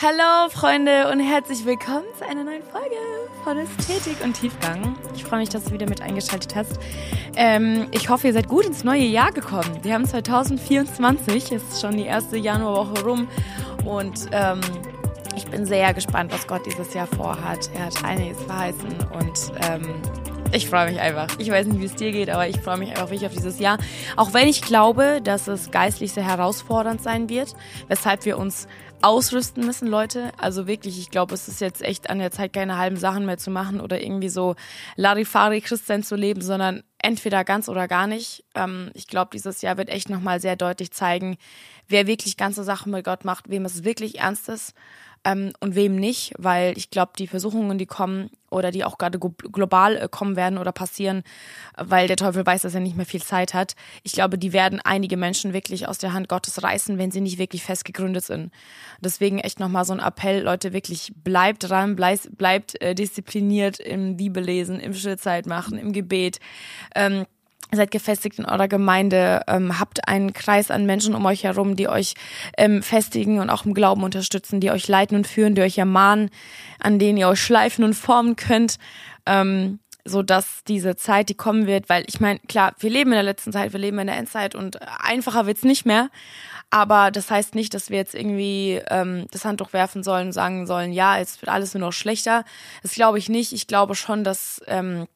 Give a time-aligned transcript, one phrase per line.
[0.00, 2.94] Hallo Freunde und herzlich willkommen zu einer neuen Folge
[3.42, 4.96] von Ästhetik und Tiefgang.
[5.16, 6.78] Ich freue mich, dass du wieder mit eingeschaltet hast.
[7.34, 9.80] Ähm, ich hoffe, ihr seid gut ins neue Jahr gekommen.
[9.82, 13.28] Wir haben 2024, es ist schon die erste Januarwoche rum
[13.84, 14.60] und ähm,
[15.34, 17.68] ich bin sehr gespannt, was Gott dieses Jahr vorhat.
[17.74, 20.00] Er hat einiges verheißen und ähm,
[20.52, 21.26] ich freue mich einfach.
[21.38, 23.58] Ich weiß nicht, wie es dir geht, aber ich freue mich einfach wirklich auf dieses
[23.58, 23.78] Jahr.
[24.16, 27.54] Auch wenn ich glaube, dass es geistlich sehr herausfordernd sein wird,
[27.88, 28.66] weshalb wir uns
[29.02, 30.32] ausrüsten müssen, Leute.
[30.38, 33.38] Also wirklich, ich glaube, es ist jetzt echt an der Zeit, keine halben Sachen mehr
[33.38, 34.56] zu machen oder irgendwie so
[34.96, 38.44] Larifari Christian zu leben, sondern entweder ganz oder gar nicht.
[38.54, 41.36] Ähm, ich glaube, dieses Jahr wird echt nochmal sehr deutlich zeigen,
[41.88, 44.74] wer wirklich ganze Sachen mit Gott macht, wem es wirklich ernst ist
[45.24, 49.18] ähm, und wem nicht, weil ich glaube, die Versuchungen, die kommen oder die auch gerade
[49.18, 51.22] global äh, kommen werden oder passieren,
[51.76, 53.74] weil der Teufel weiß, dass er nicht mehr viel Zeit hat.
[54.02, 57.38] Ich glaube, die werden einige Menschen wirklich aus der Hand Gottes reißen, wenn sie nicht
[57.38, 58.52] wirklich fest gegründet sind.
[59.00, 64.16] Deswegen echt nochmal so ein Appell, Leute, wirklich bleibt dran, bleibt, bleibt äh, diszipliniert im
[64.16, 66.38] Bibellesen, im Stillzeit machen, im Gebet.
[66.94, 67.26] Ähm,
[67.76, 71.88] seid gefestigt in eurer Gemeinde, ähm, habt einen Kreis an Menschen um euch herum, die
[71.88, 72.14] euch
[72.56, 76.30] ähm, festigen und auch im Glauben unterstützen, die euch leiten und führen, die euch ermahnen,
[76.80, 78.78] an denen ihr euch schleifen und formen könnt,
[79.26, 83.16] ähm, so dass diese Zeit, die kommen wird, weil ich meine, klar, wir leben in
[83.16, 86.08] der letzten Zeit, wir leben in der Endzeit und einfacher wird's nicht mehr,
[86.70, 90.92] aber das heißt nicht, dass wir jetzt irgendwie ähm, das Handtuch werfen sollen, sagen sollen,
[90.92, 92.44] ja, jetzt wird alles nur noch schlechter.
[92.82, 93.52] Das glaube ich nicht.
[93.52, 95.06] Ich glaube schon, dass ähm,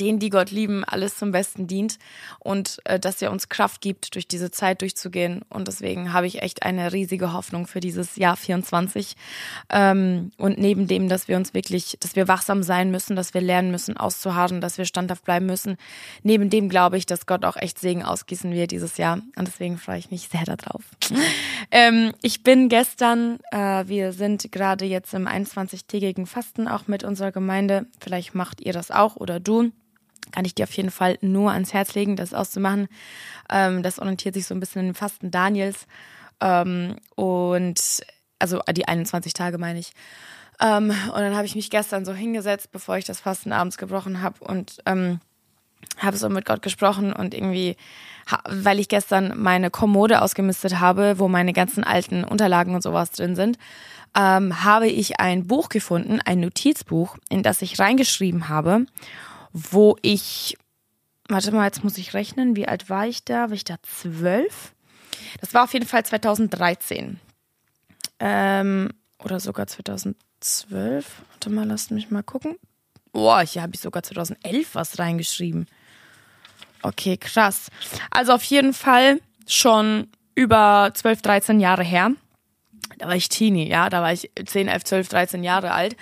[0.00, 1.98] denen, die Gott lieben, alles zum Besten dient
[2.38, 5.42] und äh, dass er uns Kraft gibt, durch diese Zeit durchzugehen.
[5.48, 9.14] Und deswegen habe ich echt eine riesige Hoffnung für dieses Jahr 24.
[9.70, 13.40] Ähm, und neben dem, dass wir uns wirklich, dass wir wachsam sein müssen, dass wir
[13.40, 15.76] lernen müssen, auszuharren, dass wir standhaft bleiben müssen,
[16.22, 19.20] neben dem glaube ich, dass Gott auch echt Segen ausgießen wird dieses Jahr.
[19.36, 20.82] Und deswegen freue ich mich sehr darauf.
[21.70, 27.32] ähm, ich bin gestern, äh, wir sind gerade jetzt im 21-tägigen Fasten auch mit unserer
[27.32, 27.86] Gemeinde.
[28.00, 29.72] Vielleicht macht ihr das auch oder du
[30.30, 32.88] kann ich dir auf jeden Fall nur ans Herz legen, das auszumachen.
[33.50, 35.86] Ähm, das orientiert sich so ein bisschen an den Fasten Daniels.
[36.40, 38.02] Ähm, und
[38.38, 39.92] also die 21 Tage meine ich.
[40.60, 44.22] Ähm, und dann habe ich mich gestern so hingesetzt, bevor ich das Fasten abends gebrochen
[44.22, 45.20] habe und ähm,
[45.98, 47.76] habe so mit Gott gesprochen und irgendwie,
[48.48, 53.34] weil ich gestern meine Kommode ausgemistet habe, wo meine ganzen alten Unterlagen und sowas drin
[53.34, 53.58] sind,
[54.16, 58.86] ähm, habe ich ein Buch gefunden, ein Notizbuch, in das ich reingeschrieben habe
[59.52, 60.56] wo ich,
[61.28, 63.48] warte mal, jetzt muss ich rechnen, wie alt war ich da?
[63.48, 64.74] War ich da zwölf?
[65.40, 67.20] Das war auf jeden Fall 2013.
[68.18, 71.06] Ähm, oder sogar 2012.
[71.30, 72.56] Warte mal, lasst mich mal gucken.
[73.12, 75.66] Boah, hier habe ich sogar 2011 was reingeschrieben.
[76.82, 77.68] Okay, krass.
[78.10, 82.12] Also auf jeden Fall schon über 12, 13 Jahre her.
[82.98, 85.96] Da war ich Teenie, ja, da war ich 10, 11, 12, 13 Jahre alt.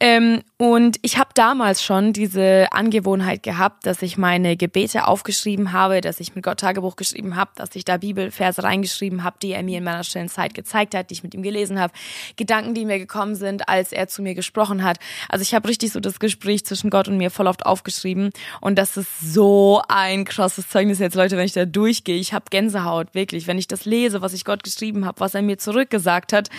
[0.00, 6.00] Ähm, und ich habe damals schon diese Angewohnheit gehabt, dass ich meine Gebete aufgeschrieben habe,
[6.00, 9.62] dass ich mit Gott Tagebuch geschrieben habe, dass ich da Bibelverse reingeschrieben habe, die er
[9.62, 11.92] mir in meiner stillen Zeit gezeigt hat, die ich mit ihm gelesen habe,
[12.36, 14.98] Gedanken, die mir gekommen sind, als er zu mir gesprochen hat.
[15.28, 18.76] Also ich habe richtig so das Gespräch zwischen Gott und mir voll oft aufgeschrieben und
[18.76, 22.18] das ist so ein krasses Zeugnis jetzt, Leute, wenn ich da durchgehe.
[22.18, 23.46] Ich habe Gänsehaut, wirklich.
[23.46, 26.50] Wenn ich das lese, was ich Gott geschrieben habe, was er mir zurückgesagt hat,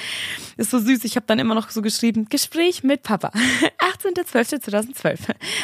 [0.56, 1.04] ist so süß.
[1.04, 3.18] Ich habe dann immer noch so geschrieben, Gespräch mit Papa.
[3.18, 3.32] Papa.
[3.80, 5.20] 18.12.2012.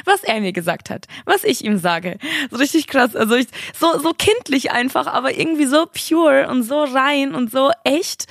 [0.05, 2.17] Was er mir gesagt hat, was ich ihm sage.
[2.49, 3.15] So richtig krass.
[3.15, 7.71] Also ich, so, so kindlich einfach, aber irgendwie so pure und so rein und so
[7.83, 8.27] echt.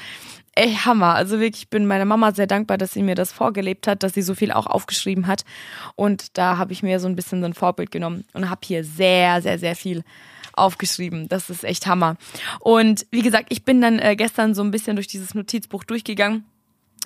[0.55, 1.15] Ey, Hammer.
[1.15, 4.13] Also wirklich, ich bin meiner Mama sehr dankbar, dass sie mir das vorgelebt hat, dass
[4.13, 5.45] sie so viel auch aufgeschrieben hat.
[5.95, 8.85] Und da habe ich mir so ein bisschen so ein Vorbild genommen und habe hier
[8.85, 10.05] sehr, sehr, sehr viel
[10.55, 11.29] aufgeschrieben.
[11.29, 12.17] Das ist echt Hammer.
[12.61, 16.45] Und wie gesagt, ich bin dann äh, gestern so ein bisschen durch dieses Notizbuch durchgegangen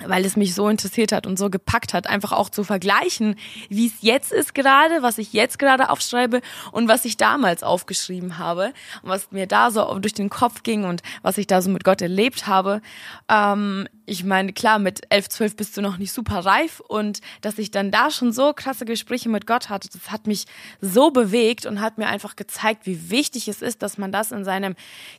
[0.04, 3.36] weil es mich so interessiert hat und so gepackt hat, einfach auch zu vergleichen,
[3.68, 6.42] wie es jetzt ist gerade, was ich jetzt gerade aufschreibe
[6.72, 10.84] und was ich damals aufgeschrieben habe und was mir da so durch den Kopf ging
[10.84, 12.82] und was ich da so mit Gott erlebt habe.
[13.28, 17.58] Ähm, ich meine, klar, mit elf, zwölf bist du noch nicht super reif und dass
[17.58, 20.46] ich dann da schon so krasse Gespräche mit Gott hatte, das hat mich
[20.80, 24.44] so bewegt und hat mir einfach gezeigt, wie wichtig es ist, dass man das in
[24.44, 24.76] seinem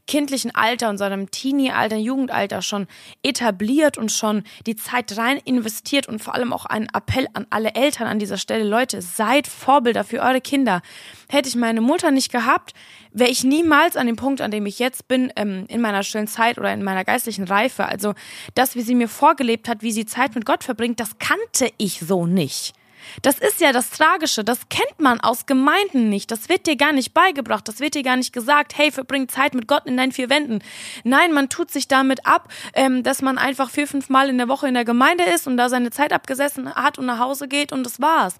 [0.08, 2.88] kindlichen Alter und seinem Teenie-Alter, Jugendalter schon
[3.24, 7.76] etabliert und schon die Zeit rein investiert und vor allem auch einen Appell an alle
[7.76, 8.64] Eltern an dieser Stelle.
[8.64, 10.82] Leute, seid Vorbilder für eure Kinder.
[11.28, 12.74] Hätte ich meine Mutter nicht gehabt,
[13.20, 16.28] wäre ich niemals an dem Punkt, an dem ich jetzt bin, ähm, in meiner stillen
[16.28, 17.86] Zeit oder in meiner geistlichen Reife.
[17.86, 18.14] Also
[18.56, 22.00] das, wie sie mir vorgelebt hat, wie sie Zeit mit Gott verbringt, das kannte ich
[22.00, 22.74] so nicht.
[23.22, 24.44] Das ist ja das Tragische.
[24.44, 26.32] Das kennt man aus Gemeinden nicht.
[26.32, 27.68] Das wird dir gar nicht beigebracht.
[27.68, 28.78] Das wird dir gar nicht gesagt.
[28.78, 30.60] Hey, verbring Zeit mit Gott in deinen vier Wänden.
[31.04, 34.48] Nein, man tut sich damit ab, ähm, dass man einfach vier, fünf Mal in der
[34.48, 37.72] Woche in der Gemeinde ist und da seine Zeit abgesessen hat und nach Hause geht
[37.72, 38.36] und das war's.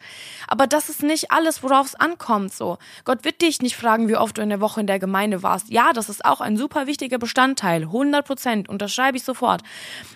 [0.48, 2.54] Aber das ist nicht alles, worauf es ankommt.
[2.54, 5.44] So, Gott wird dich nicht fragen, wie oft du in der Woche in der Gemeinde
[5.44, 5.70] warst.
[5.70, 7.84] Ja, das ist auch ein super wichtiger Bestandteil.
[7.84, 8.70] 100 Prozent.
[8.70, 9.62] Unterschreibe ich sofort.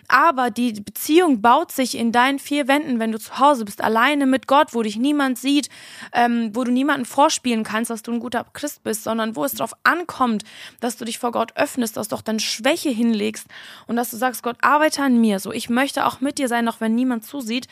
[0.07, 4.25] Aber die Beziehung baut sich in deinen vier Wänden, wenn du zu Hause bist, alleine
[4.25, 5.69] mit Gott, wo dich niemand sieht,
[6.13, 9.53] ähm, wo du niemanden vorspielen kannst, dass du ein guter Christ bist, sondern wo es
[9.53, 10.43] darauf ankommt,
[10.79, 13.47] dass du dich vor Gott öffnest, dass du auch deine Schwäche hinlegst
[13.88, 15.39] und dass du sagst, Gott, arbeite an mir.
[15.39, 17.67] So, ich möchte auch mit dir sein, auch wenn niemand zusieht.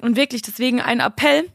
[0.00, 1.50] Und wirklich deswegen ein Appell,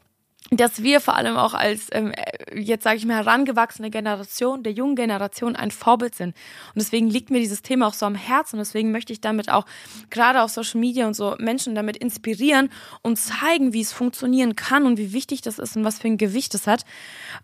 [0.57, 2.13] dass wir vor allem auch als ähm,
[2.53, 6.35] jetzt sage ich mal herangewachsene Generation der jungen Generation ein Vorbild sind.
[6.73, 8.57] Und deswegen liegt mir dieses Thema auch so am Herzen.
[8.57, 9.65] Und deswegen möchte ich damit auch
[10.09, 12.69] gerade auf Social Media und so Menschen damit inspirieren
[13.01, 16.17] und zeigen, wie es funktionieren kann und wie wichtig das ist und was für ein
[16.17, 16.85] Gewicht es hat.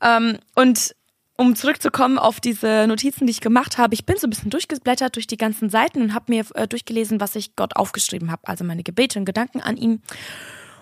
[0.01, 0.95] Ähm, und
[1.39, 5.15] um zurückzukommen auf diese Notizen, die ich gemacht habe, ich bin so ein bisschen durchgeblättert
[5.15, 8.65] durch die ganzen Seiten und habe mir äh, durchgelesen, was ich Gott aufgeschrieben habe, also
[8.65, 10.01] meine Gebete und Gedanken an ihn.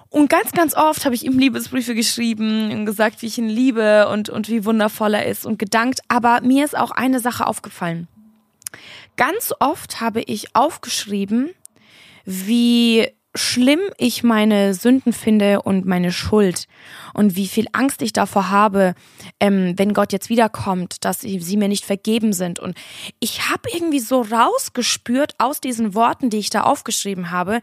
[0.10, 4.08] Und ganz, ganz oft habe ich ihm Liebesbriefe geschrieben und gesagt, wie ich ihn liebe
[4.08, 6.02] und, und wie wundervoll er ist und gedankt.
[6.08, 8.08] Aber mir ist auch eine Sache aufgefallen.
[9.18, 11.50] Ganz oft habe ich aufgeschrieben,
[12.26, 13.08] wie
[13.38, 16.68] schlimm ich meine Sünden finde und meine Schuld
[17.14, 18.96] und wie viel Angst ich davor habe,
[19.40, 22.60] ähm, wenn Gott jetzt wiederkommt, dass sie, mir nicht vergeben sind.
[22.60, 22.76] Und
[23.20, 27.62] ich habe irgendwie so rausgespürt aus diesen Worten, die ich da aufgeschrieben habe,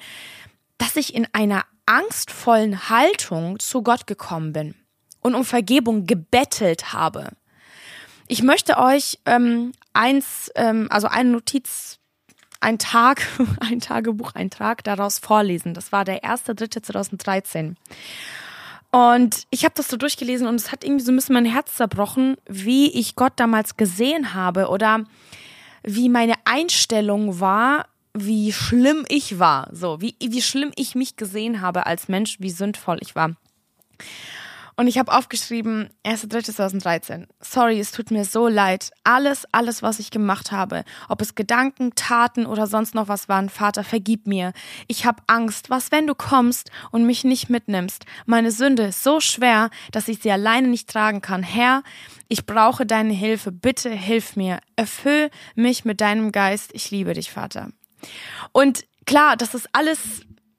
[0.79, 4.75] dass ich in einer angstvollen Haltung zu Gott gekommen bin
[5.21, 7.31] und um Vergebung gebettelt habe.
[8.27, 11.99] Ich möchte euch ähm, eins, ähm, also eine Notiz,
[12.61, 13.23] ein Tag,
[13.61, 15.75] ein Tagebucheintrag daraus vorlesen.
[15.75, 17.75] Das war der 1.3.2013.
[18.91, 21.75] Und ich habe das so durchgelesen und es hat irgendwie so ein bisschen mein Herz
[21.75, 25.05] zerbrochen, wie ich Gott damals gesehen habe oder
[25.83, 31.61] wie meine Einstellung war wie schlimm ich war, so, wie, wie schlimm ich mich gesehen
[31.61, 33.35] habe als Mensch, wie sündvoll ich war.
[34.77, 37.29] Und ich habe aufgeschrieben, 1.3.2013.
[37.41, 38.91] Sorry, es tut mir so leid.
[39.05, 43.51] Alles, alles, was ich gemacht habe, ob es Gedanken, Taten oder sonst noch was waren,
[43.51, 44.53] Vater, vergib mir.
[44.89, 45.71] Ich habe Angst.
[45.71, 48.05] Was, wenn du kommst und mich nicht mitnimmst?
[48.27, 51.45] Meine Sünde ist so schwer, dass ich sie alleine nicht tragen kann.
[51.45, 51.85] Herr,
[52.29, 53.53] ich brauche deine Hilfe.
[53.53, 54.59] Bitte hilf mir.
[54.75, 56.73] Erfüll mich mit deinem Geist.
[56.75, 57.71] Ich liebe dich, Vater.
[58.53, 59.99] Und klar, das ist alles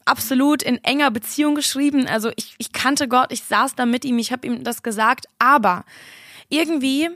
[0.06, 2.08] absolut in enger Beziehung geschrieben.
[2.08, 5.26] Also ich, ich kannte Gott, ich saß da mit ihm, ich habe ihm das gesagt,
[5.40, 5.84] aber
[6.50, 7.10] irgendwie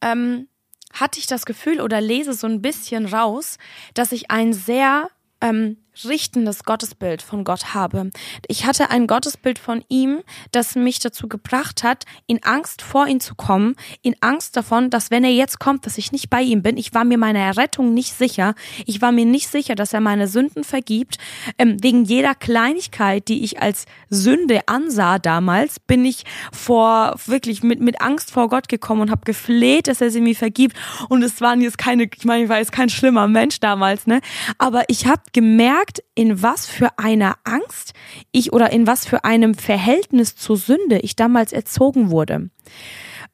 [0.00, 0.48] ähm,
[0.92, 3.58] hatte ich das Gefühl oder lese so ein bisschen raus,
[3.94, 5.10] dass ich ein sehr
[5.40, 8.10] ähm, richtendes Gottesbild von Gott habe.
[8.48, 10.20] Ich hatte ein Gottesbild von ihm,
[10.52, 15.10] das mich dazu gebracht hat, in Angst vor ihn zu kommen, in Angst davon, dass
[15.10, 16.76] wenn er jetzt kommt, dass ich nicht bei ihm bin.
[16.76, 18.54] Ich war mir meiner Errettung nicht sicher.
[18.86, 21.18] Ich war mir nicht sicher, dass er meine Sünden vergibt.
[21.58, 27.80] Ähm, wegen jeder Kleinigkeit, die ich als Sünde ansah damals, bin ich vor wirklich mit
[27.80, 30.76] mit Angst vor Gott gekommen und habe gefleht, dass er sie mir vergibt.
[31.08, 34.20] Und es waren jetzt keine, ich meine, ich war jetzt kein schlimmer Mensch damals, ne?
[34.58, 37.92] Aber ich habe gemerkt gemerkt, in was für einer Angst
[38.32, 42.50] ich oder in was für einem Verhältnis zur Sünde ich damals erzogen wurde.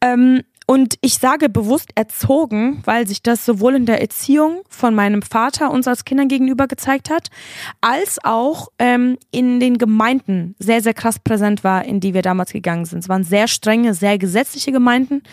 [0.01, 5.21] Ähm, und ich sage bewusst erzogen, weil sich das sowohl in der Erziehung von meinem
[5.21, 7.27] Vater uns als Kindern gegenüber gezeigt hat,
[7.81, 12.53] als auch ähm, in den Gemeinden sehr, sehr krass präsent war, in die wir damals
[12.53, 13.01] gegangen sind.
[13.01, 15.25] Es waren sehr strenge, sehr gesetzliche Gemeinden.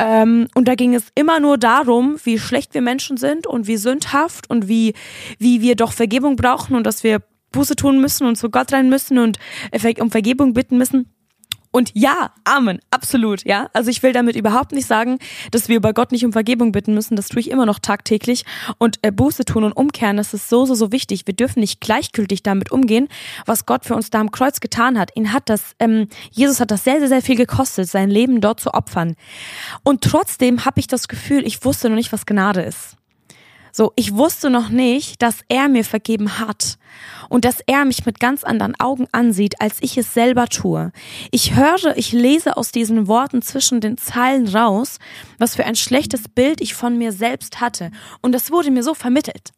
[0.00, 3.76] Ähm, und da ging es immer nur darum, wie schlecht wir Menschen sind und wie
[3.76, 4.94] sündhaft und wie,
[5.38, 7.20] wie wir doch Vergebung brauchen und dass wir
[7.52, 9.38] Buße tun müssen und zu Gott rein müssen und
[10.00, 11.13] um Vergebung bitten müssen.
[11.74, 13.68] Und ja, Amen, absolut, ja.
[13.72, 15.18] Also ich will damit überhaupt nicht sagen,
[15.50, 17.16] dass wir bei Gott nicht um Vergebung bitten müssen.
[17.16, 18.44] Das tue ich immer noch tagtäglich.
[18.78, 21.26] Und äh, Buße tun und umkehren, das ist so, so, so wichtig.
[21.26, 23.08] Wir dürfen nicht gleichgültig damit umgehen,
[23.44, 25.16] was Gott für uns da am Kreuz getan hat.
[25.16, 28.60] Ihn hat das, ähm, Jesus hat das sehr, sehr, sehr viel gekostet, sein Leben dort
[28.60, 29.16] zu opfern.
[29.82, 32.96] Und trotzdem habe ich das Gefühl, ich wusste noch nicht, was Gnade ist.
[33.76, 36.78] So, ich wusste noch nicht, dass er mir vergeben hat
[37.28, 40.92] und dass er mich mit ganz anderen Augen ansieht, als ich es selber tue.
[41.32, 45.00] Ich höre, ich lese aus diesen Worten zwischen den Zeilen raus,
[45.40, 47.90] was für ein schlechtes Bild ich von mir selbst hatte.
[48.22, 49.50] Und das wurde mir so vermittelt.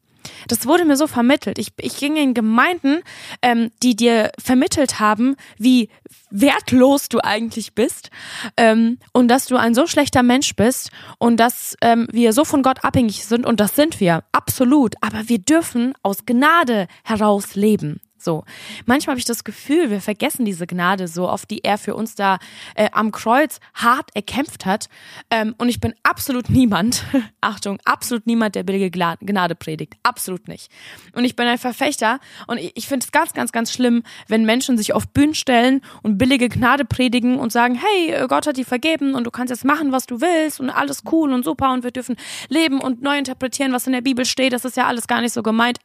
[0.48, 1.58] Das wurde mir so vermittelt.
[1.58, 3.02] Ich, ich ging in Gemeinden,
[3.42, 5.88] ähm, die dir vermittelt haben, wie
[6.30, 8.10] wertlos du eigentlich bist
[8.56, 12.62] ähm, und dass du ein so schlechter Mensch bist und dass ähm, wir so von
[12.62, 14.94] Gott abhängig sind und das sind wir, absolut.
[15.00, 18.00] Aber wir dürfen aus Gnade heraus leben.
[18.18, 18.44] So.
[18.86, 22.14] Manchmal habe ich das Gefühl, wir vergessen diese Gnade so, auf die er für uns
[22.14, 22.38] da
[22.74, 24.88] äh, am Kreuz hart erkämpft hat.
[25.30, 27.04] Ähm, und ich bin absolut niemand,
[27.40, 29.94] Achtung, absolut niemand, der billige Gnade predigt.
[30.02, 30.70] Absolut nicht.
[31.12, 34.44] Und ich bin ein Verfechter und ich, ich finde es ganz, ganz, ganz schlimm, wenn
[34.44, 38.64] Menschen sich auf Bühnen stellen und billige Gnade predigen und sagen, hey, Gott hat dir
[38.64, 41.84] vergeben und du kannst jetzt machen, was du willst und alles cool und super und
[41.84, 42.16] wir dürfen
[42.48, 44.52] leben und neu interpretieren, was in der Bibel steht.
[44.52, 45.78] Das ist ja alles gar nicht so gemeint.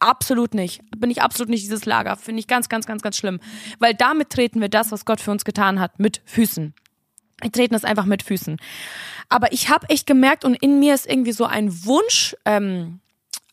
[0.00, 0.80] Absolut nicht.
[0.96, 2.16] Bin ich absolut nicht dieses Lager.
[2.16, 3.40] Finde ich ganz, ganz, ganz, ganz schlimm.
[3.78, 6.74] Weil damit treten wir das, was Gott für uns getan hat, mit Füßen.
[7.40, 8.56] Wir treten es einfach mit Füßen.
[9.28, 13.00] Aber ich habe echt gemerkt und in mir ist irgendwie so ein Wunsch ähm,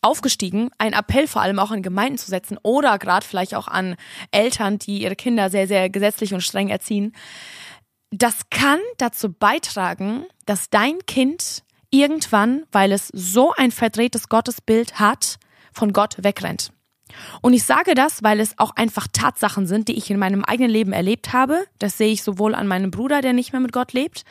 [0.00, 3.96] aufgestiegen, ein Appell vor allem auch an Gemeinden zu setzen oder gerade vielleicht auch an
[4.30, 7.14] Eltern, die ihre Kinder sehr, sehr gesetzlich und streng erziehen.
[8.10, 15.38] Das kann dazu beitragen, dass dein Kind irgendwann, weil es so ein verdrehtes Gottesbild hat,
[15.74, 16.70] von Gott wegrennt.
[17.42, 20.70] Und ich sage das, weil es auch einfach Tatsachen sind, die ich in meinem eigenen
[20.70, 21.64] Leben erlebt habe.
[21.78, 24.24] Das sehe ich sowohl an meinem Bruder, der nicht mehr mit Gott lebt,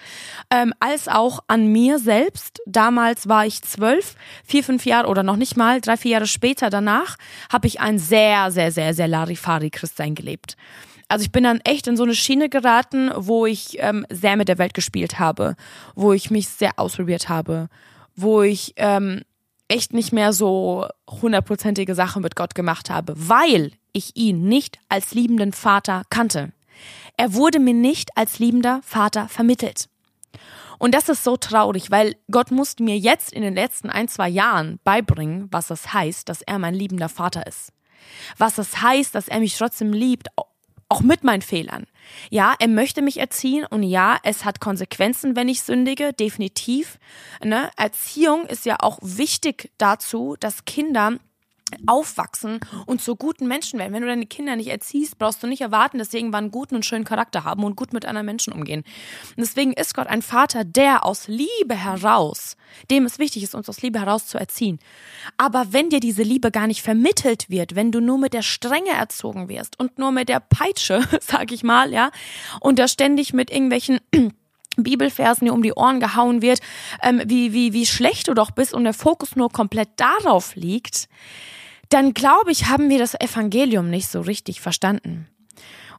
[0.50, 2.62] ähm, als auch an mir selbst.
[2.66, 6.70] Damals war ich zwölf, vier, fünf Jahre oder noch nicht mal, drei, vier Jahre später
[6.70, 7.18] danach,
[7.52, 10.58] habe ich ein sehr, sehr, sehr, sehr Larifari-Christsein gelebt.
[11.08, 14.48] Also ich bin dann echt in so eine Schiene geraten, wo ich ähm, sehr mit
[14.48, 15.56] der Welt gespielt habe,
[15.96, 17.68] wo ich mich sehr ausprobiert habe,
[18.16, 19.22] wo ich ähm,
[19.67, 25.13] echt nicht mehr so hundertprozentige Sachen mit Gott gemacht habe, weil ich ihn nicht als
[25.13, 26.51] liebenden Vater kannte.
[27.17, 29.88] Er wurde mir nicht als liebender Vater vermittelt.
[30.79, 34.27] Und das ist so traurig, weil Gott musste mir jetzt in den letzten ein, zwei
[34.27, 37.72] Jahren beibringen, was das heißt, dass er mein liebender Vater ist.
[38.38, 40.27] Was das heißt, dass er mich trotzdem liebt,
[40.94, 41.88] auch mit meinen Fehlern.
[42.30, 47.00] Ja, er möchte mich erziehen und ja, es hat Konsequenzen, wenn ich sündige, definitiv.
[47.44, 47.72] Ne?
[47.78, 51.18] Erziehung ist ja auch wichtig dazu, dass Kinder
[51.86, 53.94] aufwachsen und zu guten Menschen werden.
[53.94, 56.75] Wenn du deine Kinder nicht erziehst, brauchst du nicht erwarten, dass sie irgendwann einen guten
[56.75, 58.84] und schönen Charakter haben und gut mit anderen Menschen umgehen.
[59.36, 62.58] Und deswegen ist Gott ein Vater, der aus Liebe heraus,
[62.89, 64.80] dem es wichtig ist, uns aus Liebe heraus zu erziehen.
[65.38, 68.92] Aber wenn dir diese Liebe gar nicht vermittelt wird, wenn du nur mit der Strenge
[68.92, 72.12] erzogen wirst und nur mit der Peitsche, sag ich mal, ja,
[72.60, 74.00] und da ständig mit irgendwelchen
[74.75, 76.60] Bibelversen dir um die Ohren gehauen wird,
[77.01, 81.08] ähm, wie, wie, wie schlecht du doch bist und der Fokus nur komplett darauf liegt,
[81.94, 85.28] dann glaube ich, haben wir das Evangelium nicht so richtig verstanden.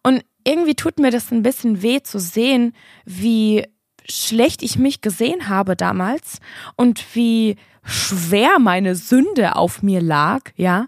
[0.03, 2.75] Und irgendwie tut mir das ein bisschen weh zu sehen,
[3.05, 3.65] wie
[4.09, 6.39] schlecht ich mich gesehen habe damals
[6.77, 7.57] und wie
[7.87, 10.87] schwer meine Sünde auf mir lag, ja.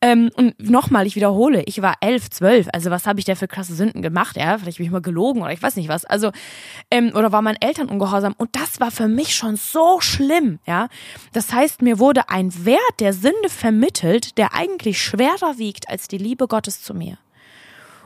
[0.00, 3.48] Ähm, und nochmal, ich wiederhole, ich war elf, zwölf, also was habe ich da für
[3.48, 4.56] krasse Sünden gemacht, ja?
[4.56, 6.06] Vielleicht habe ich mal gelogen oder ich weiß nicht was.
[6.06, 6.30] Also,
[6.90, 10.88] ähm, oder war meinen Eltern ungehorsam und das war für mich schon so schlimm, ja.
[11.34, 16.18] Das heißt, mir wurde ein Wert der Sünde vermittelt, der eigentlich schwerer wiegt als die
[16.18, 17.18] Liebe Gottes zu mir.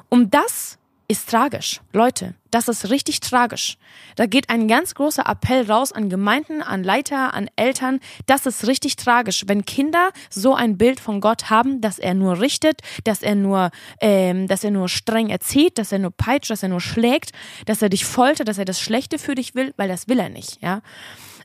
[0.08, 0.78] Um das
[1.08, 1.80] ist tragisch.
[1.92, 3.76] Leute, das ist richtig tragisch.
[4.16, 8.00] Da geht ein ganz großer Appell raus an Gemeinden, an Leiter, an Eltern.
[8.26, 12.40] Das ist richtig tragisch, wenn Kinder so ein Bild von Gott haben, dass er nur
[12.40, 16.62] richtet, dass er nur, ähm, dass er nur streng erzieht, dass er nur peitscht, dass
[16.62, 17.32] er nur schlägt,
[17.66, 20.28] dass er dich foltert, dass er das Schlechte für dich will, weil das will er
[20.28, 20.82] nicht, ja.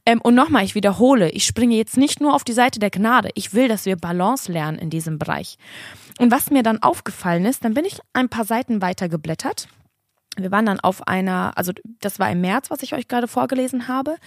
[0.07, 3.29] Ähm, und nochmal, ich wiederhole, ich springe jetzt nicht nur auf die Seite der Gnade.
[3.35, 5.57] Ich will, dass wir Balance lernen in diesem Bereich.
[6.19, 9.67] Und was mir dann aufgefallen ist, dann bin ich ein paar Seiten weiter geblättert.
[10.35, 13.87] Wir waren dann auf einer, also das war im März, was ich euch gerade vorgelesen
[13.87, 14.17] habe.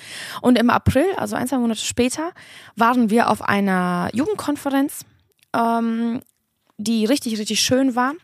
[0.40, 2.32] Und im April, also ein, zwei Monate später,
[2.74, 5.04] waren wir auf einer Jugendkonferenz,
[5.54, 6.20] ähm,
[6.78, 8.14] die richtig, richtig schön war.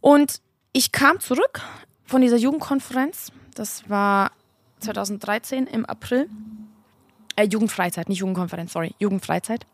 [0.00, 0.40] Und
[0.72, 1.60] ich kam zurück
[2.04, 3.32] von dieser Jugendkonferenz.
[3.54, 4.30] Das war
[4.80, 6.28] 2013 im April.
[7.36, 9.66] Äh, Jugendfreizeit, nicht Jugendkonferenz, sorry, Jugendfreizeit.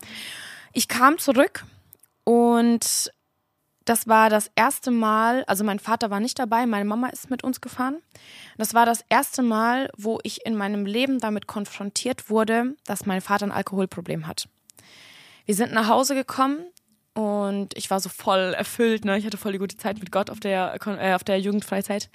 [0.73, 1.65] Ich kam zurück
[2.25, 3.13] und
[3.85, 7.43] das war das erste Mal, also mein Vater war nicht dabei, meine Mama ist mit
[7.43, 7.97] uns gefahren.
[8.57, 13.21] Das war das erste Mal, wo ich in meinem Leben damit konfrontiert wurde, dass mein
[13.21, 14.49] Vater ein Alkoholproblem hat.
[15.47, 16.65] Wir sind nach Hause gekommen
[17.15, 19.19] und ich war so voll erfüllt, ne?
[19.19, 22.09] Ich hatte voll die gute Zeit mit Gott auf der, äh, auf der Jugendfreizeit.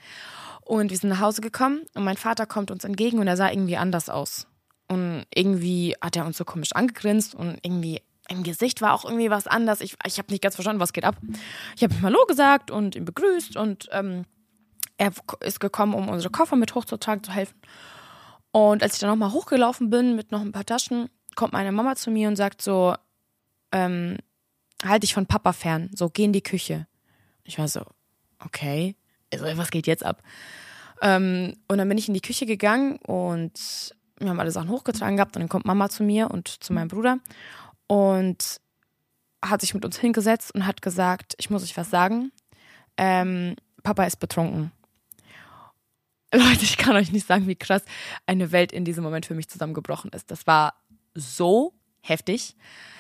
[0.62, 3.50] Und wir sind nach Hause gekommen und mein Vater kommt uns entgegen und er sah
[3.50, 4.48] irgendwie anders aus.
[4.88, 9.30] Und irgendwie hat er uns so komisch angegrinst und irgendwie im Gesicht war auch irgendwie
[9.30, 9.82] was anders.
[9.82, 11.18] Ich, ich habe nicht ganz verstanden, was geht ab.
[11.76, 14.26] Ich habe ihm Hallo gesagt und ihn begrüßt und ähm,
[14.98, 17.60] er ist gekommen, um unsere Koffer mit hochzutragen zu helfen.
[18.52, 21.96] Und als ich dann nochmal hochgelaufen bin mit noch ein paar Taschen, kommt meine Mama
[21.96, 22.96] zu mir und sagt so,
[23.72, 24.18] ähm,
[24.84, 26.88] halt dich von Papa fern, so geh in die Küche.
[27.44, 27.82] Ich war so,
[28.44, 28.96] okay,
[29.32, 30.24] also, was geht jetzt ab?
[31.02, 35.18] Ähm, und dann bin ich in die Küche gegangen und wir haben alle Sachen hochgetragen
[35.18, 37.20] gehabt und dann kommt Mama zu mir und zu meinem Bruder
[37.88, 38.60] und
[39.44, 42.32] hat sich mit uns hingesetzt und hat gesagt, ich muss euch was sagen.
[42.98, 44.72] Ähm, Papa ist betrunken.
[46.34, 47.84] Leute, ich kann euch nicht sagen, wie krass
[48.26, 50.30] eine Welt in diesem Moment für mich zusammengebrochen ist.
[50.32, 50.74] Das war
[51.14, 52.56] so heftig.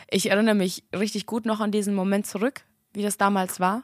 [0.10, 2.62] Ich erinnere mich richtig gut noch an diesen Moment zurück,
[2.94, 3.84] wie das damals war.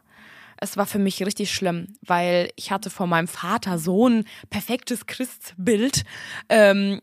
[0.57, 5.07] Es war für mich richtig schlimm, weil ich hatte vor meinem Vater so ein perfektes
[5.07, 6.05] Christbild.
[6.47, 7.01] Ähm,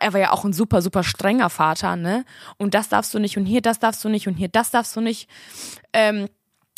[0.00, 2.24] er war ja auch ein super, super strenger Vater, ne?
[2.56, 4.94] Und das darfst du nicht und hier das darfst du nicht und hier das darfst
[4.96, 5.28] du nicht.
[5.92, 6.28] Ähm,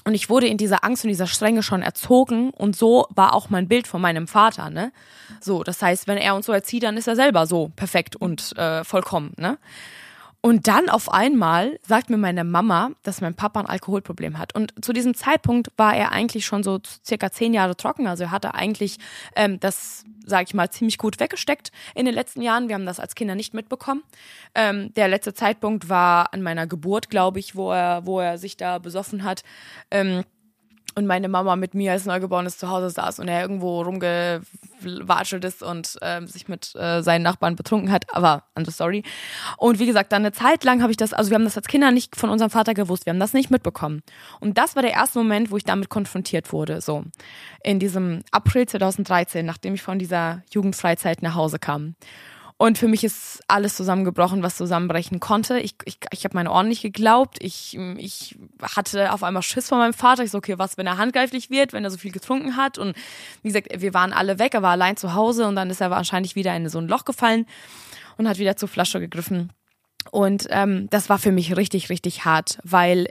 [0.05, 3.50] und ich wurde in dieser Angst und dieser Strenge schon erzogen und so war auch
[3.50, 4.93] mein Bild von meinem Vater, ne?
[5.40, 8.57] So, das heißt, wenn er uns so erzieht, dann ist er selber so perfekt und
[8.57, 9.59] äh, vollkommen, ne?
[10.40, 14.54] Und dann auf einmal sagt mir meine Mama, dass mein Papa ein Alkoholproblem hat.
[14.54, 18.07] Und zu diesem Zeitpunkt war er eigentlich schon so circa zehn Jahre trocken.
[18.07, 18.99] Also er hatte eigentlich
[19.35, 22.68] ähm, das, sage ich mal, ziemlich gut weggesteckt in den letzten Jahren.
[22.68, 24.04] Wir haben das als Kinder nicht mitbekommen.
[24.54, 28.57] Ähm, der letzte Zeitpunkt war an meiner Geburt, glaube ich, wo er, wo er sich
[28.57, 29.42] da besoffen hat.
[29.90, 30.23] Ähm,
[30.99, 35.62] und meine Mama mit mir als Neugeborenes zu Hause saß und er irgendwo rumgewatschelt ist
[35.62, 39.05] und äh, sich mit äh, seinen Nachbarn betrunken hat, aber andere Story.
[39.57, 41.69] Und wie gesagt, dann eine Zeit lang habe ich das, also wir haben das als
[41.69, 44.02] Kinder nicht von unserem Vater gewusst, wir haben das nicht mitbekommen.
[44.40, 47.05] Und das war der erste Moment, wo ich damit konfrontiert wurde, so
[47.62, 51.95] in diesem April 2013, nachdem ich von dieser Jugendfreizeit nach Hause kam.
[52.61, 55.61] Und für mich ist alles zusammengebrochen, was zusammenbrechen konnte.
[55.61, 57.38] Ich, ich, ich habe meinen Ohren nicht geglaubt.
[57.41, 60.25] Ich, ich hatte auf einmal Schiss von meinem Vater.
[60.25, 62.77] Ich so, okay, was, wenn er handgreiflich wird, wenn er so viel getrunken hat?
[62.77, 62.97] Und
[63.43, 64.55] wie gesagt, wir waren alle weg.
[64.55, 67.05] Er war allein zu Hause und dann ist er wahrscheinlich wieder in so ein Loch
[67.05, 67.47] gefallen
[68.17, 69.53] und hat wieder zur Flasche gegriffen.
[70.11, 73.07] Und ähm, das war für mich richtig, richtig hart, weil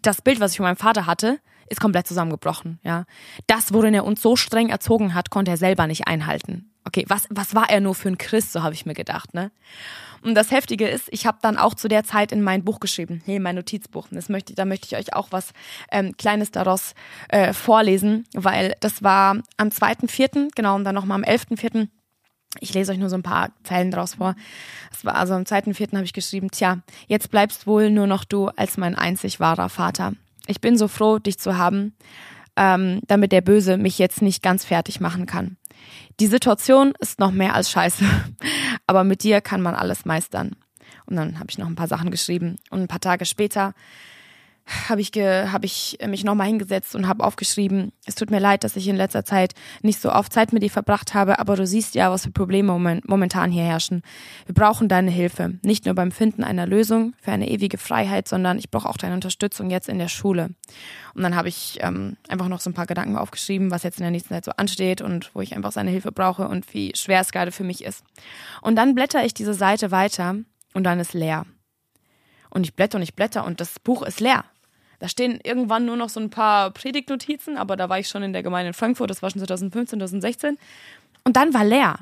[0.00, 2.78] das Bild, was ich von meinem Vater hatte, ist komplett zusammengebrochen.
[2.84, 3.04] Ja,
[3.48, 7.26] das, worin er uns so streng erzogen hat, konnte er selber nicht einhalten okay, was,
[7.30, 9.50] was war er nur für ein Christ, so habe ich mir gedacht, ne?
[10.22, 13.22] Und das Heftige ist, ich habe dann auch zu der Zeit in mein Buch geschrieben,
[13.24, 14.06] hier mein Notizbuch.
[14.10, 15.52] Das möchte, da möchte ich euch auch was
[15.90, 16.94] ähm, Kleines daraus
[17.28, 21.88] äh, vorlesen, weil das war am 2.4., genau, und dann nochmal am 11.4.,
[22.58, 24.34] ich lese euch nur so ein paar Zeilen draus vor.
[24.92, 25.94] Es war also am 2.4.
[25.94, 30.14] habe ich geschrieben, tja, jetzt bleibst wohl nur noch du als mein einzig wahrer Vater.
[30.48, 31.94] Ich bin so froh, dich zu haben,
[32.56, 35.56] ähm, damit der Böse mich jetzt nicht ganz fertig machen kann.
[36.18, 38.04] Die Situation ist noch mehr als scheiße,
[38.86, 40.56] aber mit dir kann man alles meistern.
[41.06, 42.56] Und dann habe ich noch ein paar Sachen geschrieben.
[42.70, 43.74] Und ein paar Tage später
[44.88, 48.76] habe ich, hab ich mich nochmal hingesetzt und habe aufgeschrieben, es tut mir leid, dass
[48.76, 51.94] ich in letzter Zeit nicht so oft Zeit mit dir verbracht habe, aber du siehst
[51.94, 54.02] ja, was für Probleme momentan hier herrschen.
[54.46, 58.58] Wir brauchen deine Hilfe, nicht nur beim Finden einer Lösung für eine ewige Freiheit, sondern
[58.58, 60.50] ich brauche auch deine Unterstützung jetzt in der Schule.
[61.14, 64.04] Und dann habe ich ähm, einfach noch so ein paar Gedanken aufgeschrieben, was jetzt in
[64.04, 67.20] der nächsten Zeit so ansteht und wo ich einfach seine Hilfe brauche und wie schwer
[67.20, 68.04] es gerade für mich ist.
[68.62, 70.36] Und dann blätter ich diese Seite weiter
[70.74, 71.46] und dann ist leer.
[72.50, 74.44] Und ich blätter und ich blätter und das Buch ist leer.
[75.00, 78.34] Da stehen irgendwann nur noch so ein paar Predigtnotizen, aber da war ich schon in
[78.34, 80.58] der Gemeinde in Frankfurt, das war schon 2015, 2016.
[81.24, 82.00] Und dann war leer.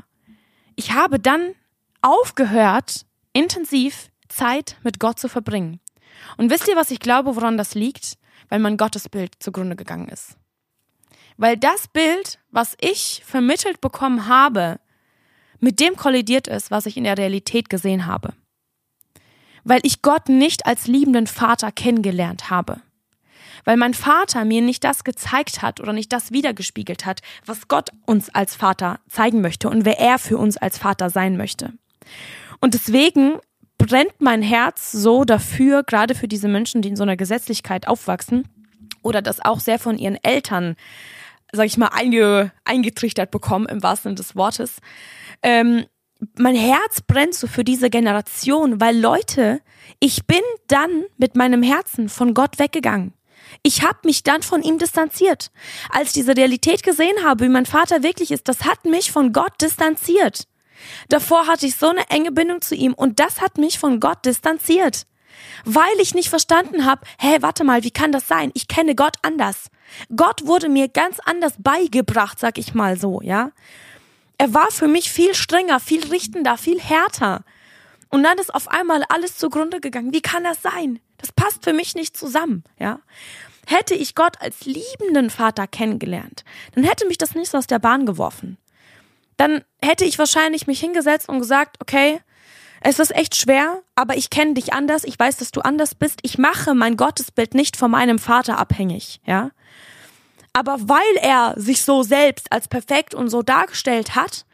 [0.75, 1.55] Ich habe dann
[2.03, 5.79] aufgehört, intensiv Zeit mit Gott zu verbringen.
[6.37, 8.19] Und wisst ihr, was ich glaube, woran das liegt?
[8.49, 10.37] Weil mein Gottesbild zugrunde gegangen ist.
[11.37, 14.81] Weil das Bild, was ich vermittelt bekommen habe,
[15.61, 18.35] mit dem kollidiert ist, was ich in der Realität gesehen habe.
[19.63, 22.81] Weil ich Gott nicht als liebenden Vater kennengelernt habe
[23.65, 27.91] weil mein Vater mir nicht das gezeigt hat oder nicht das wiedergespiegelt hat, was Gott
[28.07, 31.73] uns als Vater zeigen möchte und wer er für uns als Vater sein möchte.
[32.61, 33.39] Und deswegen
[33.79, 38.49] brennt mein Herz so dafür, gerade für diese Menschen, die in so einer Gesetzlichkeit aufwachsen
[39.03, 40.77] oder das auch sehr von ihren Eltern,
[41.53, 44.81] sag ich mal, einge, eingetrichtert bekommen, im wahrsten Sinne des Wortes.
[45.43, 45.85] Ähm,
[46.37, 49.61] mein Herz brennt so für diese Generation, weil Leute,
[50.01, 53.15] ich bin dann mit meinem Herzen von Gott weggegangen.
[53.63, 55.51] Ich habe mich dann von ihm distanziert.
[55.91, 59.33] Als ich diese Realität gesehen habe, wie mein Vater wirklich ist, das hat mich von
[59.33, 60.45] Gott distanziert.
[61.09, 64.25] Davor hatte ich so eine enge Bindung zu ihm und das hat mich von Gott
[64.25, 65.07] distanziert.
[65.65, 68.51] Weil ich nicht verstanden habe, hä, warte mal, wie kann das sein?
[68.55, 69.71] Ich kenne Gott anders.
[70.15, 73.51] Gott wurde mir ganz anders beigebracht, sag ich mal so, ja.
[74.37, 77.45] Er war für mich viel strenger, viel richtender, viel härter.
[78.09, 80.13] Und dann ist auf einmal alles zugrunde gegangen.
[80.13, 81.01] Wie kann das sein?
[81.19, 83.01] Das passt für mich nicht zusammen, ja.
[83.67, 87.79] Hätte ich Gott als liebenden Vater kennengelernt, dann hätte mich das nicht so aus der
[87.79, 88.57] Bahn geworfen.
[89.37, 92.21] Dann hätte ich wahrscheinlich mich hingesetzt und gesagt, okay,
[92.81, 96.21] es ist echt schwer, aber ich kenne dich anders, ich weiß, dass du anders bist,
[96.23, 99.51] ich mache mein Gottesbild nicht von meinem Vater abhängig, ja.
[100.53, 104.47] Aber weil er sich so selbst als perfekt und so dargestellt hat,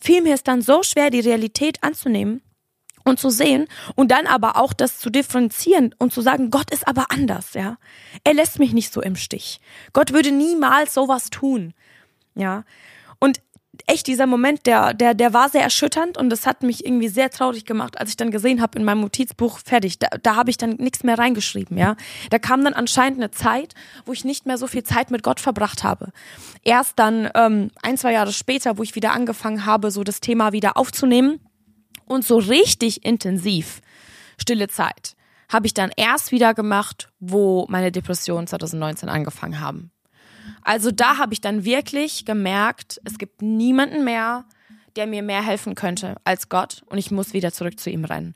[0.00, 2.42] fiel mir es dann so schwer, die Realität anzunehmen
[3.04, 6.86] und zu sehen und dann aber auch das zu differenzieren und zu sagen, Gott ist
[6.86, 7.76] aber anders, ja.
[8.24, 9.60] Er lässt mich nicht so im Stich.
[9.92, 11.74] Gott würde niemals sowas tun,
[12.34, 12.64] ja.
[13.18, 13.40] Und
[13.86, 17.30] echt dieser Moment, der, der, der war sehr erschütternd und das hat mich irgendwie sehr
[17.30, 19.98] traurig gemacht, als ich dann gesehen habe in meinem Notizbuch fertig.
[19.98, 21.96] Da, da habe ich dann nichts mehr reingeschrieben, ja.
[22.30, 25.40] Da kam dann anscheinend eine Zeit, wo ich nicht mehr so viel Zeit mit Gott
[25.40, 26.12] verbracht habe.
[26.62, 30.52] Erst dann ähm, ein, zwei Jahre später, wo ich wieder angefangen habe, so das Thema
[30.52, 31.40] wieder aufzunehmen
[32.12, 33.80] und so richtig intensiv
[34.40, 35.16] stille Zeit
[35.48, 39.90] habe ich dann erst wieder gemacht, wo meine Depressionen 2019 angefangen haben.
[40.62, 44.46] Also da habe ich dann wirklich gemerkt, es gibt niemanden mehr,
[44.96, 48.34] der mir mehr helfen könnte als Gott und ich muss wieder zurück zu ihm rennen.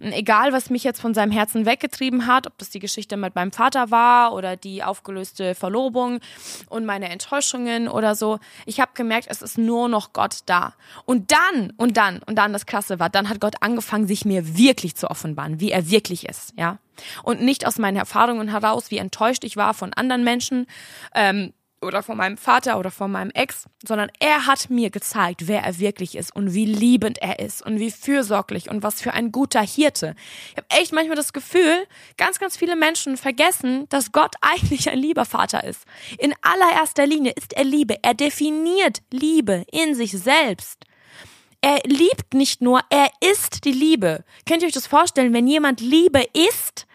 [0.00, 3.34] Und egal, was mich jetzt von seinem Herzen weggetrieben hat, ob das die Geschichte mit
[3.34, 6.20] meinem Vater war oder die aufgelöste Verlobung
[6.68, 10.74] und meine Enttäuschungen oder so, ich habe gemerkt, es ist nur noch Gott da.
[11.04, 14.56] Und dann, und dann, und dann das Krasse war, dann hat Gott angefangen, sich mir
[14.56, 16.78] wirklich zu offenbaren, wie er wirklich ist, ja.
[17.22, 20.66] Und nicht aus meinen Erfahrungen heraus, wie enttäuscht ich war von anderen Menschen,
[21.14, 21.52] ähm,
[21.84, 25.78] oder von meinem Vater oder von meinem Ex, sondern er hat mir gezeigt, wer er
[25.78, 29.62] wirklich ist und wie liebend er ist und wie fürsorglich und was für ein guter
[29.62, 30.14] Hirte.
[30.50, 34.98] Ich habe echt manchmal das Gefühl, ganz, ganz viele Menschen vergessen, dass Gott eigentlich ein
[34.98, 35.84] lieber Vater ist.
[36.18, 37.96] In allererster Linie ist er Liebe.
[38.02, 40.84] Er definiert Liebe in sich selbst.
[41.60, 44.24] Er liebt nicht nur, er ist die Liebe.
[44.46, 46.86] Könnt ihr euch das vorstellen, wenn jemand Liebe ist,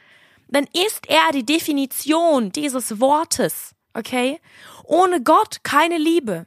[0.48, 3.74] dann ist er die Definition dieses Wortes.
[3.94, 4.40] Okay?
[4.84, 6.46] Ohne Gott keine Liebe.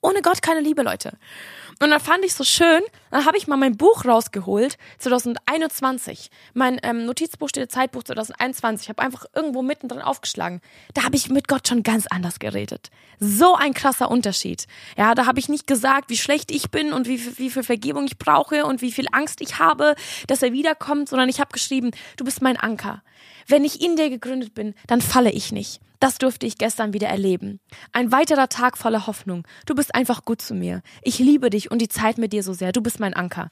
[0.00, 1.18] Ohne Gott keine Liebe, Leute.
[1.80, 2.82] Und dann fand ich so schön,
[3.12, 6.30] dann habe ich mal mein Buch rausgeholt, 2021.
[6.54, 8.86] Mein ähm, Notizbuch steht Zeitbuch 2021.
[8.86, 10.60] Ich habe einfach irgendwo mittendrin aufgeschlagen.
[10.94, 12.90] Da habe ich mit Gott schon ganz anders geredet.
[13.20, 14.66] So ein krasser Unterschied.
[14.96, 18.06] Ja, da habe ich nicht gesagt, wie schlecht ich bin und wie, wie viel Vergebung
[18.06, 19.94] ich brauche und wie viel Angst ich habe,
[20.26, 23.02] dass er wiederkommt, sondern ich habe geschrieben, du bist mein Anker.
[23.46, 25.80] Wenn ich in dir gegründet bin, dann falle ich nicht.
[26.02, 27.60] Das durfte ich gestern wieder erleben.
[27.92, 29.46] Ein weiterer Tag voller Hoffnung.
[29.66, 30.82] Du bist einfach gut zu mir.
[31.02, 32.72] Ich liebe dich und die Zeit mit dir so sehr.
[32.72, 33.50] Du bist mein Anker.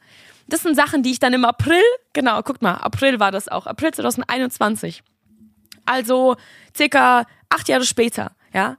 [0.48, 1.82] Das sind Sachen, die ich dann im April,
[2.12, 5.02] genau, guckt mal, April war das auch, April 2021.
[5.84, 6.36] Also
[6.76, 8.76] circa acht Jahre später, ja.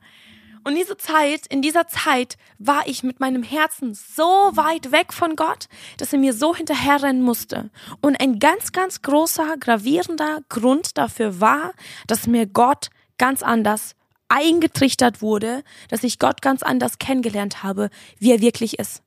[0.63, 5.35] Und diese Zeit, in dieser Zeit war ich mit meinem Herzen so weit weg von
[5.35, 7.71] Gott, dass er mir so hinterherrennen musste.
[8.01, 11.73] Und ein ganz, ganz großer, gravierender Grund dafür war,
[12.05, 13.95] dass mir Gott ganz anders
[14.29, 19.03] eingetrichtert wurde, dass ich Gott ganz anders kennengelernt habe, wie er wirklich ist.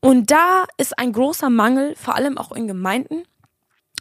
[0.00, 3.22] Und da ist ein großer Mangel, vor allem auch in Gemeinden,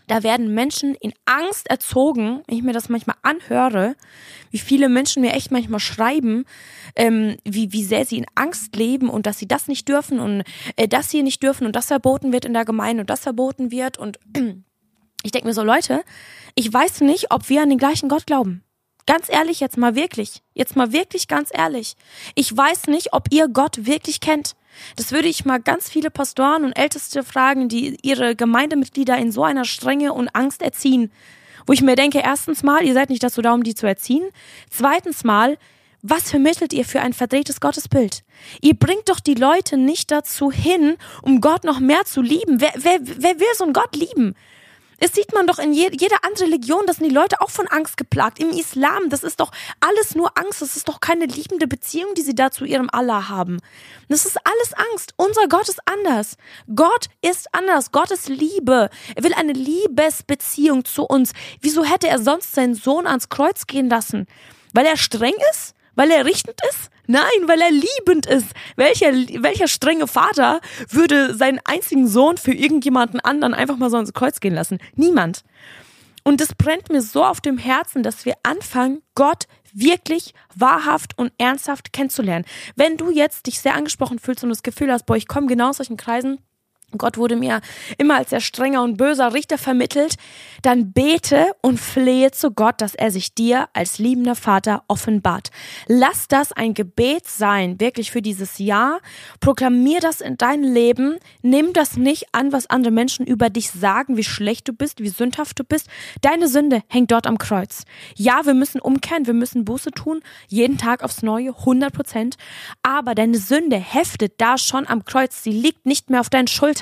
[0.07, 3.95] da werden Menschen in Angst erzogen, wenn ich mir das manchmal anhöre,
[4.51, 6.45] wie viele Menschen mir echt manchmal schreiben,
[6.95, 10.43] ähm, wie, wie sehr sie in Angst leben und dass sie das nicht dürfen und
[10.75, 13.71] äh, das hier nicht dürfen und das verboten wird in der Gemeinde und das verboten
[13.71, 13.97] wird.
[13.97, 14.19] Und
[15.23, 16.03] ich denke mir so, Leute,
[16.53, 18.63] ich weiß nicht, ob wir an den gleichen Gott glauben.
[19.07, 20.41] Ganz ehrlich, jetzt mal wirklich.
[20.53, 21.95] Jetzt mal wirklich ganz ehrlich.
[22.33, 24.55] Ich weiß nicht, ob ihr Gott wirklich kennt.
[24.95, 29.43] Das würde ich mal ganz viele Pastoren und Älteste fragen, die ihre Gemeindemitglieder in so
[29.43, 31.11] einer Strenge und Angst erziehen.
[31.67, 34.23] Wo ich mir denke, erstens mal, ihr seid nicht dazu da, um die zu erziehen.
[34.69, 35.57] Zweitens mal,
[36.01, 38.23] was vermittelt ihr für ein verdrehtes Gottesbild?
[38.61, 42.61] Ihr bringt doch die Leute nicht dazu hin, um Gott noch mehr zu lieben.
[42.61, 44.35] Wer, wer, wer will so einen Gott lieben?
[44.99, 47.67] Es sieht man doch in je, jeder andere Religion, das sind die Leute auch von
[47.67, 48.39] Angst geplagt.
[48.39, 50.61] Im Islam, das ist doch alles nur Angst.
[50.61, 53.59] Das ist doch keine liebende Beziehung, die sie da zu ihrem Allah haben.
[54.09, 55.13] Das ist alles Angst.
[55.17, 56.37] Unser Gott ist anders.
[56.73, 57.91] Gott ist anders.
[57.91, 58.89] Gott ist Liebe.
[59.15, 61.33] Er will eine Liebesbeziehung zu uns.
[61.61, 64.27] Wieso hätte er sonst seinen Sohn ans Kreuz gehen lassen?
[64.73, 65.73] Weil er streng ist?
[65.95, 66.89] Weil er richtend ist?
[67.07, 68.47] Nein, weil er liebend ist.
[68.75, 74.13] Welcher, welcher strenge Vater würde seinen einzigen Sohn für irgendjemanden anderen einfach mal so ins
[74.13, 74.79] Kreuz gehen lassen?
[74.95, 75.43] Niemand.
[76.23, 81.31] Und es brennt mir so auf dem Herzen, dass wir anfangen, Gott wirklich wahrhaft und
[81.37, 82.45] ernsthaft kennenzulernen.
[82.75, 85.69] Wenn du jetzt dich sehr angesprochen fühlst und das Gefühl hast, boah, ich komme genau
[85.69, 86.39] aus solchen Kreisen,
[86.97, 87.61] Gott wurde mir
[87.97, 90.15] immer als sehr strenger und böser Richter vermittelt,
[90.61, 95.49] dann bete und flehe zu Gott, dass er sich dir als liebender Vater offenbart.
[95.87, 98.99] Lass das ein Gebet sein, wirklich für dieses Jahr.
[99.39, 101.17] Proklamier das in dein Leben.
[101.41, 105.09] Nimm das nicht an, was andere Menschen über dich sagen, wie schlecht du bist, wie
[105.09, 105.87] sündhaft du bist.
[106.21, 107.83] Deine Sünde hängt dort am Kreuz.
[108.15, 112.37] Ja, wir müssen umkehren, wir müssen Buße tun, jeden Tag aufs Neue, 100 Prozent.
[112.83, 115.43] Aber deine Sünde heftet da schon am Kreuz.
[115.43, 116.74] Sie liegt nicht mehr auf deinen Schultern.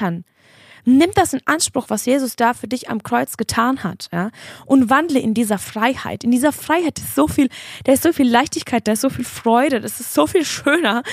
[0.85, 4.31] Nimm das in Anspruch, was Jesus da für dich am Kreuz getan hat, ja,
[4.65, 6.25] und wandle in dieser Freiheit.
[6.25, 7.47] In dieser Freiheit ist so viel,
[7.85, 11.03] da ist so viel Leichtigkeit, da ist so viel Freude, das ist so viel schöner,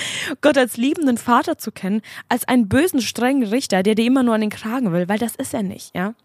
[0.41, 4.35] Gott als liebenden Vater zu kennen, als einen bösen, strengen Richter, der dir immer nur
[4.35, 6.15] an den Kragen will, weil das ist er nicht, ja.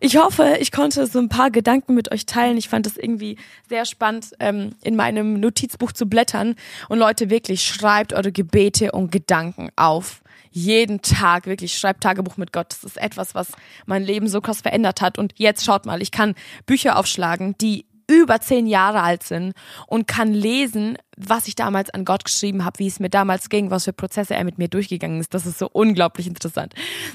[0.00, 2.58] Ich hoffe, ich konnte so ein paar Gedanken mit euch teilen.
[2.58, 6.54] Ich fand es irgendwie sehr spannend, ähm, in meinem Notizbuch zu blättern.
[6.90, 10.20] Und Leute, wirklich, schreibt eure Gebete und Gedanken auf.
[10.56, 12.68] Jeden Tag, wirklich, schreibt Tagebuch mit Gott.
[12.70, 13.48] Das ist etwas, was
[13.84, 15.18] mein Leben so krass verändert hat.
[15.18, 19.52] Und jetzt schaut mal, ich kann Bücher aufschlagen, die über zehn Jahre alt sind
[19.86, 23.70] und kann lesen, was ich damals an Gott geschrieben habe, wie es mir damals ging,
[23.70, 25.32] was für Prozesse er mit mir durchgegangen ist.
[25.32, 26.74] Das ist so unglaublich interessant.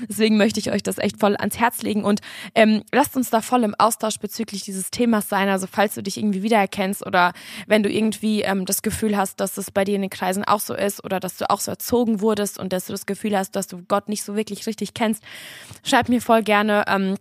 [0.09, 2.21] Deswegen möchte ich euch das echt voll ans Herz legen und
[2.55, 5.49] ähm, lasst uns da voll im Austausch bezüglich dieses Themas sein.
[5.49, 7.33] Also falls du dich irgendwie wiedererkennst oder
[7.67, 10.59] wenn du irgendwie ähm, das Gefühl hast, dass es bei dir in den Kreisen auch
[10.59, 13.55] so ist oder dass du auch so erzogen wurdest und dass du das Gefühl hast,
[13.55, 15.23] dass du Gott nicht so wirklich richtig kennst,
[15.83, 16.85] schreib mir voll gerne.
[16.87, 17.15] Ähm,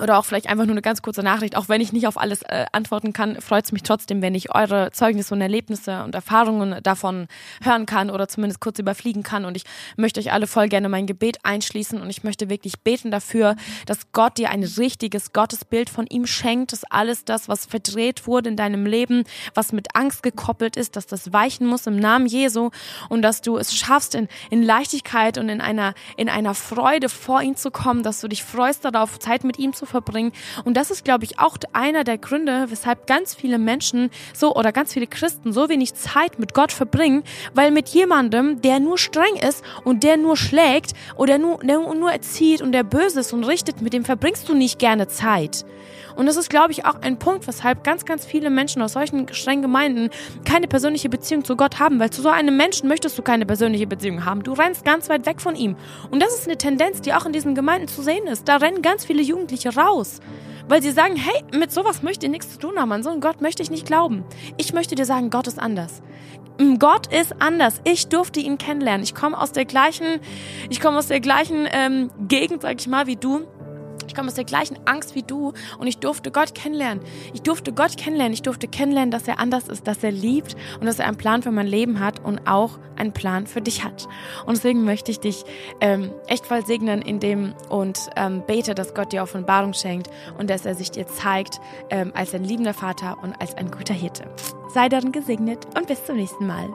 [0.00, 1.56] oder auch vielleicht einfach nur eine ganz kurze Nachricht.
[1.56, 4.54] Auch wenn ich nicht auf alles äh, antworten kann, freut es mich trotzdem, wenn ich
[4.54, 7.28] eure Zeugnisse und Erlebnisse und Erfahrungen davon
[7.62, 9.44] hören kann oder zumindest kurz überfliegen kann.
[9.44, 9.64] Und ich
[9.96, 13.56] möchte euch alle voll gerne mein Gebet einschließen und ich möchte wirklich beten dafür,
[13.86, 18.50] dass Gott dir ein richtiges Gottesbild von ihm schenkt, dass alles das, was verdreht wurde
[18.50, 22.70] in deinem Leben, was mit Angst gekoppelt ist, dass das weichen muss im Namen Jesu
[23.08, 27.40] und dass du es schaffst, in, in Leichtigkeit und in einer, in einer Freude vor
[27.42, 30.32] ihn zu kommen, dass du dich freust darauf, Zeit mit ihm zu verbringen.
[30.64, 34.72] Und das ist, glaube ich, auch einer der Gründe, weshalb ganz viele Menschen so oder
[34.72, 37.22] ganz viele Christen so wenig Zeit mit Gott verbringen,
[37.54, 42.12] weil mit jemandem, der nur streng ist und der nur schlägt oder nur, der nur
[42.12, 45.64] erzieht und der böse ist und richtet, mit dem verbringst du nicht gerne Zeit.
[46.16, 49.32] Und das ist, glaube ich, auch ein Punkt, weshalb ganz, ganz viele Menschen aus solchen
[49.32, 50.10] strengen Gemeinden
[50.44, 53.86] keine persönliche Beziehung zu Gott haben, weil zu so einem Menschen möchtest du keine persönliche
[53.86, 54.42] Beziehung haben.
[54.42, 55.76] Du rennst ganz weit weg von ihm.
[56.10, 58.48] Und das ist eine Tendenz, die auch in diesen Gemeinden zu sehen ist.
[58.48, 60.20] Da rennen ganz viele Jugendliche raus.
[60.68, 62.90] Weil sie sagen, hey, mit sowas möchte ich nichts zu tun haben.
[62.90, 64.24] An so einen Gott möchte ich nicht glauben.
[64.56, 66.02] Ich möchte dir sagen, Gott ist anders.
[66.58, 67.80] Mm, Gott ist anders.
[67.84, 69.04] Ich durfte ihn kennenlernen.
[69.04, 70.20] Ich komme aus der gleichen,
[70.68, 73.46] ich komme aus der gleichen ähm, Gegend, sag ich mal, wie du
[74.14, 77.02] komme aus der gleichen Angst wie du und ich durfte Gott kennenlernen.
[77.32, 78.32] Ich durfte Gott kennenlernen.
[78.32, 81.42] Ich durfte kennenlernen, dass er anders ist, dass er liebt und dass er einen Plan
[81.42, 84.08] für mein Leben hat und auch einen Plan für dich hat.
[84.46, 85.44] Und deswegen möchte ich dich
[85.80, 90.50] ähm, echt voll segnen in dem und ähm, bete, dass Gott dir Offenbarung schenkt und
[90.50, 94.24] dass er sich dir zeigt ähm, als ein liebender Vater und als ein guter Hirte.
[94.72, 96.68] Sei darin gesegnet und bis zum nächsten Mal.